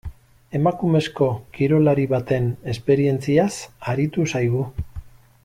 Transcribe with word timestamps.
Emakumezko 0.59 1.27
kirolari 1.57 2.07
baten 2.15 2.49
esperientziaz 2.75 3.51
aritu 3.95 4.27
zaigu. 4.35 4.65